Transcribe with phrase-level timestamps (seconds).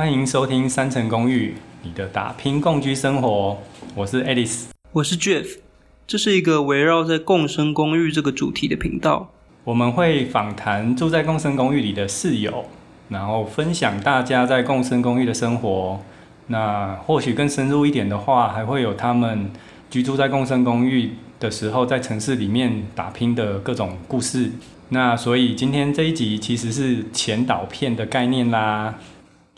[0.00, 3.58] 欢迎收听三层公寓，你的打拼共居生活。
[3.94, 5.58] 我是 Alice，我是 Jeff。
[6.06, 9.30] 这是一个围绕在共生公寓这个主题的频道。
[9.62, 12.64] 我们会访谈住在共生公寓里的室友，
[13.10, 16.00] 然后分享大家在共生公寓的生活。
[16.46, 19.50] 那或许更深入一点的话，还会有他们
[19.90, 24.50] 居住在共生公寓的时候，在城市里面打拼的各种故事。
[24.88, 28.94] 那所以今天这一集其实是前导片的概念啦。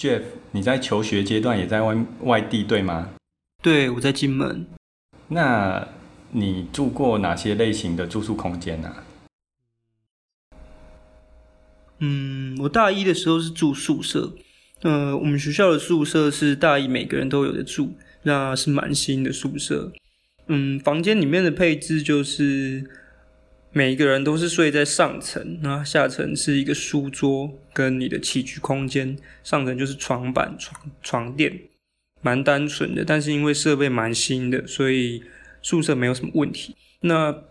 [0.03, 3.11] Jeff，你在求学阶段也在外外地对吗？
[3.63, 4.67] 对，我在金门。
[5.29, 5.87] 那
[6.33, 8.93] 你住过哪些类型的住宿空间呢？
[12.01, 14.33] 嗯，我大一的时候是住宿舍，
[14.81, 17.93] 呃，我们学校的宿舍是大一每个人都有的住，
[18.25, 19.93] 那是蛮新的宿舍。
[20.49, 22.91] 嗯，房间里面的配置就是
[23.75, 31.59] 每一个人都是睡在上层，那下层是一个书桌跟你的起居空间，上层就是床板、床床垫，
[32.21, 33.03] 蛮单纯的。
[33.03, 35.23] 但是因为设备蛮新的，所以
[35.63, 36.77] 宿舍没有什么问题。
[37.01, 37.43] 那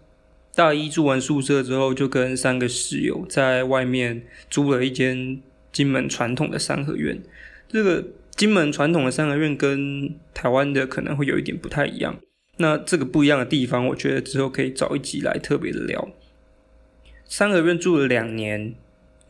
[0.54, 7.20] 大一住完宿舍之后，就跟三个室友在外面租了一间金门传统的三合院。
[7.67, 12.20] 这个金门传统的三合院跟台湾的可能会有一点不太一样。
[12.58, 16.08] 那这个不一样的地方，我觉得之后可以找一集来特别的聊。
[17.32, 18.76] 三合院住了两年，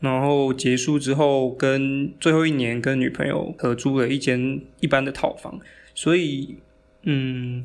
[0.00, 5.60] 然后结束之后，跟最后一年跟女朋友合租了一间一般的套房。
[5.94, 6.56] 所以，
[7.04, 7.64] 嗯。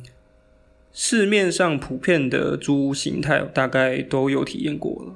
[0.93, 5.15] 市面上普遍的租屋形态，大概都有体验过了。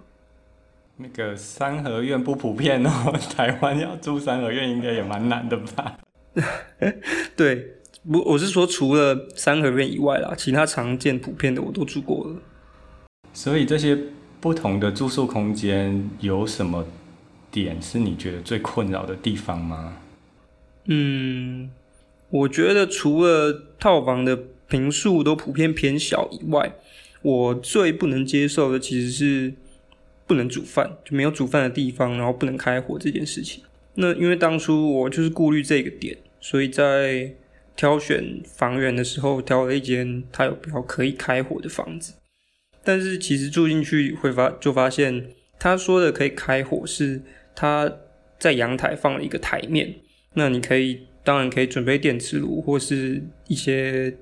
[0.97, 5.97] 那个三合院不普遍哦， 台湾要租三合院应该也蛮难的吧？
[7.35, 12.35] 对，我我是说除了三合院以外啦，其他常见普遍的我都住过了。
[13.33, 13.97] 所以这些
[14.42, 16.86] 不同的住宿空间有什么
[17.50, 19.97] 点是你觉得最困扰的地方吗？
[20.88, 21.72] 嗯，
[22.29, 24.38] 我觉得除了套房的。
[24.72, 26.74] 平数都普遍偏小以外，
[27.24, 29.53] 我最不能接受的其实是
[30.25, 33.62] 不能煮饭，就没有煮饭的地方，然后不能开火这件事情。
[33.96, 37.34] 那因为当初我就是顾虑这个点，所以在
[37.75, 42.13] 挑选房源的时候，挑了一间它有比较可以开火的房子。
[42.84, 47.22] 但是其实住进去会发就发现，他说的可以开火是
[47.56, 47.92] 他
[48.40, 49.96] 在阳台放了一个台面，
[50.34, 54.16] 那你可以当然可以准备电磁炉或是一些。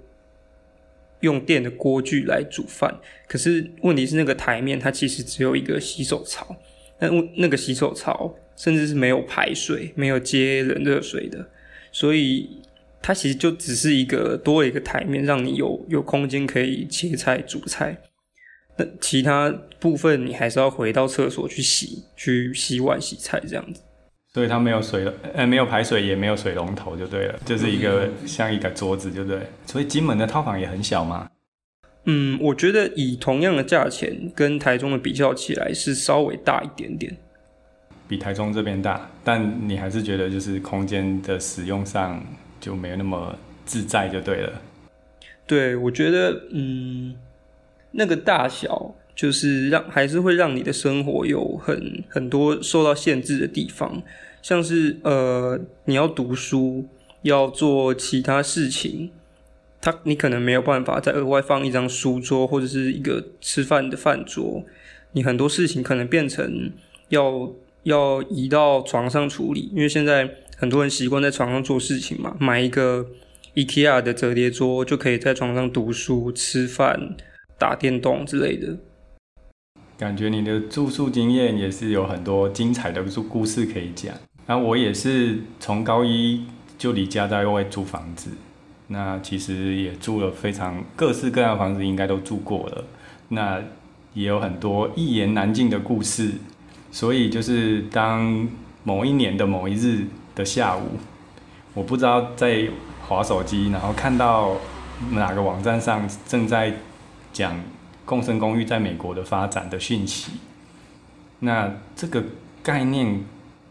[1.22, 2.98] 用电的锅具来煮饭，
[3.28, 6.56] 可是问题是那个台面它其实只有一个洗手槽，
[6.98, 11.50] 那那个洗手槽甚至是没有排水、没有接冷热水的，
[11.92, 12.62] 所以
[13.02, 17.98] 它其实就只是一个多了一个台面，让你有有空间可以切菜煮菜。
[18.80, 23.82] 那其他部分你还是要回到厕所去洗、去洗碗、洗菜这样子。
[24.32, 29.42] 所以它没有水，呃，没有排水，也没有水龙头，就对了，就是一个像一个桌子，就对。
[29.66, 31.30] 所以金门的套房也很小嘛？
[32.06, 37.18] 嗯，我觉得以同样的价钱跟台中的比较起来，是稍微大一点点。
[38.08, 42.24] 比台中这边大，但你还是觉得就是空间的使用上
[42.62, 43.36] 就没有那么
[43.66, 44.62] 自在，就对了。
[45.46, 47.16] 对，我觉得，嗯，
[47.92, 48.96] 那个大小。
[49.16, 54.02] 就是让还是会让你的生活有很很多受到限制的地方，
[54.42, 56.86] 像是呃你要读书
[57.24, 59.10] 要做其他事情，
[59.82, 64.64] 他你可能没有办法再额外放一张书桌或者是一个吃饭的饭桌，
[65.12, 66.72] 你很多事情可能变成
[67.10, 67.52] 要
[67.84, 73.06] 要移到床上处理，因为现在很多人习惯在床上做事情嘛，买一个
[73.56, 77.18] IKEA 的折叠桌就可以在床上读书、吃饭、
[77.60, 78.78] 打电动之类的。
[79.98, 84.16] 感觉你的住宿经验也是有很多精彩的住故事可以讲。
[84.46, 86.46] 那我也是从高一
[86.78, 88.32] 就离家在外租房子，
[88.88, 92.86] 那其实也住了非常各式各样的房子，应该都住过了。
[93.28, 93.62] 那
[94.14, 96.32] 也有很多一言难尽的故事。
[96.92, 98.48] 所以就是当
[98.84, 100.98] 某一年的某一日的下午，
[101.76, 102.68] 我不知道在
[103.08, 104.56] 划手机，然后看到
[105.12, 106.74] 哪个网站上正在
[107.40, 107.60] 讲。
[108.06, 110.32] 共生公寓在美国的发展的讯息，
[111.42, 112.24] 那这个
[112.64, 113.24] 概念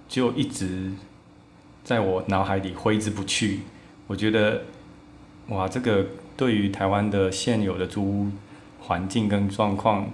[0.09, 0.93] 就一直
[1.83, 3.63] 在我脑海里挥之不去。
[4.07, 4.63] 我觉得，
[5.49, 6.07] 哇，这个
[6.37, 8.31] 对于台湾的现有的租屋
[8.79, 10.09] 环境跟状况，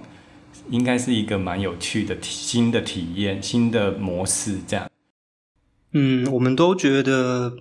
[0.71, 4.59] 应该是一个蛮有趣的新的体验、新的模式。
[4.67, 4.89] 这样，
[5.93, 7.59] 嗯，我们都觉得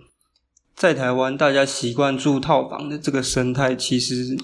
[0.73, 4.37] 在台湾，大家习惯住套房的这个生态，其实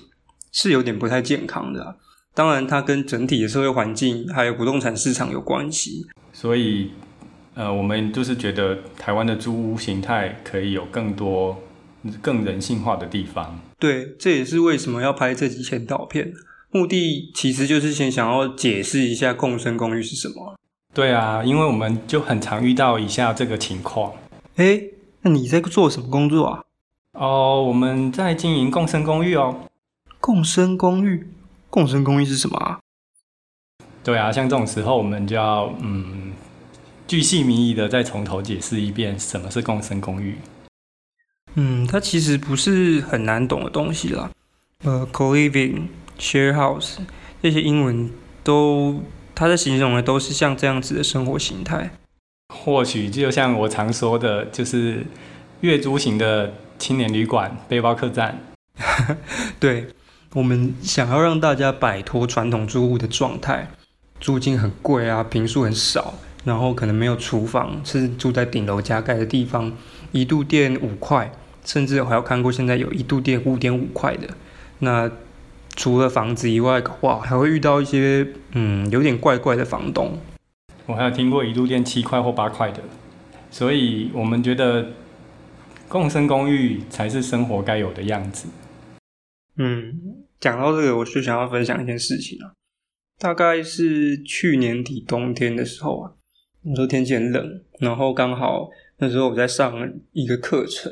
[0.51, 1.98] 是有点不太健康的。
[2.34, 6.07] 当然，它跟整体的社会环境还有不动产市场有关系。
[6.31, 6.92] 所以，
[7.56, 11.57] 呃，我们就是觉得台湾的租屋形态可以有更多
[12.22, 13.60] 更人性化的地方。
[13.78, 16.31] 对，这也是为什么要拍这几前导片，
[16.72, 20.56] 目的其实就是先想要解释一下共生公寓是什么。
[20.94, 24.13] 对啊，因为我们就很常遇到以下这个情况。
[24.56, 24.81] 哎，
[25.24, 26.63] 那你在做什么工作啊？
[27.13, 29.60] 哦，我们在经营共生公寓哦。
[30.29, 31.27] 共生公寓，
[31.71, 32.79] 共生公寓是什么啊？
[34.03, 36.33] 对啊，像这种时候，我们就要嗯，
[37.07, 40.37] 巨细靡遗的再从头解释一遍什么是共生公寓。
[41.55, 44.29] 嗯，它其实不是很难懂的东西啦。
[44.83, 45.87] 呃，co-living、
[46.19, 46.97] share house
[47.41, 48.11] 这些英文
[48.43, 49.01] 都，
[49.33, 51.89] 它在形容的都是像这样子的生活形态。
[52.53, 55.07] 或许就像我常说的，就是
[55.61, 58.39] 月租型的青年旅馆、背包客栈。
[59.59, 59.87] 对，
[60.33, 63.71] 我们想要让大家摆脱传统租屋的状态。
[64.19, 69.71] 租金很贵啊，平数很少，然后可能没有厨房，是住在顶楼加盖的地方，
[70.11, 71.31] 一度电五块，
[71.65, 74.27] 甚至还有看过现在有一度电五点五块的。
[74.79, 75.09] 那
[75.75, 80.19] 除了房子以外，哇，还会遇到一些嗯有点怪怪的房东。
[80.85, 82.81] 我还有听过一度电七块或八块的，
[83.49, 84.89] 所以我们觉得
[85.87, 88.47] 共生公寓才是生活该有的样子。
[89.61, 92.53] 嗯，讲到这个，我就想要分享一件事情啊。
[93.19, 96.13] 大概是去年底冬天的时候啊，
[96.61, 98.69] 那时候天气很冷，然后刚好
[99.00, 100.89] 那时候我在上一个课程，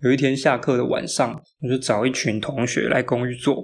[0.00, 3.62] 有一天下课的晚上，我就找一群同学来公寓坐，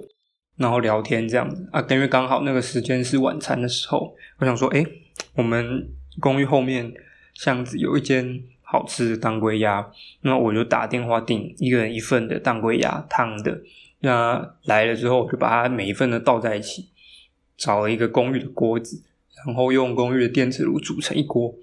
[0.57, 4.85] 然后聊天这样子啊，因为刚好那个时间是晚餐的时候，我想说，哎，
[5.33, 5.89] 我们
[6.19, 6.93] 公寓后面
[7.33, 9.89] 巷子有一间好吃的当归鸭，
[10.21, 13.59] 那我就打电话订一个人一份的当归鸭汤的，
[14.03, 16.91] 那来了之后我就把它每一份都倒在一起。
[17.55, 19.01] 找了一个公寓的锅子，
[19.45, 21.53] 然后用公寓的电磁炉煮成一锅。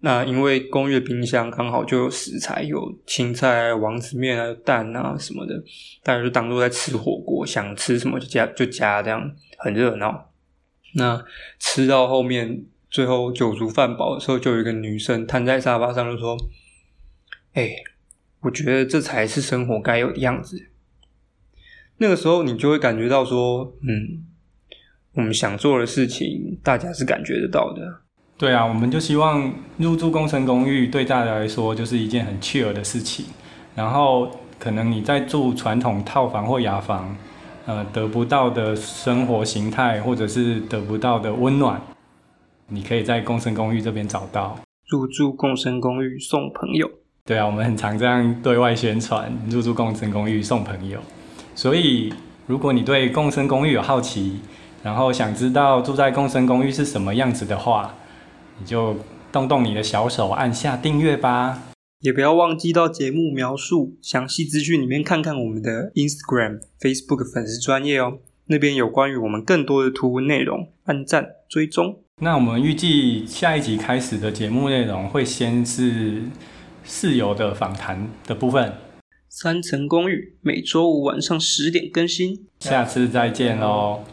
[0.00, 5.62] 那因为公寓的冰箱刚好就有食材，有青菜、王子面啊、蛋啊什么的，
[6.02, 10.32] 大家就当做在吃火锅，想吃什么就加就加，这样很热闹。
[10.94, 11.22] 那
[11.60, 16.34] 吃到后面，最后酒足饭饱的时候，就有一个女生瘫在沙发上，就说
[17.52, 17.70] ：“哎，
[18.40, 20.70] 我觉得这才是生活该有的样子。”
[21.98, 24.24] 那个时候，你就会感觉到说：“嗯。”
[25.16, 28.00] 我们想做的事情，大家是感觉得到的。
[28.36, 33.26] 对啊，我们就希望入住工程公寓对大家来说就是一件很 chill 的事情。
[33.76, 37.16] 然后，可能你在住传统套房或雅房，
[37.64, 41.80] 呃，得不到的生活形态，或者是得不到的温暖，
[42.66, 44.58] 你可以在工程公寓这边找到。
[44.88, 46.90] 入住共生公寓送朋友。
[47.24, 50.98] 对啊，我们很常这样对外宣传，入住共生公寓送朋友。
[51.54, 52.12] 所以，
[52.46, 54.40] 如果你对共生公寓有好奇，
[54.82, 57.94] 然后想知道住在共生公寓是什么样子的话，
[58.58, 58.96] 你就
[59.30, 61.62] 动动你的小手，按下订阅吧。
[62.00, 68.18] 也不要忘记到节目描述详细资讯里面看看我们的 Instagram、Facebook 粉丝专业哦，
[68.48, 72.00] 那边有关于我们更多的图文内容，按赞追踪。
[72.20, 76.24] 那我们预计下一集开始的节目内容会先是
[76.84, 78.72] 室友的访谈的部分。
[79.36, 84.04] 三层公寓每周五晚上十点更新，下次再见喽。